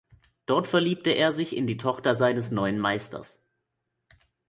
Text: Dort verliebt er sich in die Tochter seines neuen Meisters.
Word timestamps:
Dort 0.47 0.65
verliebt 0.65 1.05
er 1.05 1.31
sich 1.31 1.55
in 1.55 1.67
die 1.67 1.77
Tochter 1.77 2.15
seines 2.15 2.49
neuen 2.49 2.79
Meisters. 2.79 3.45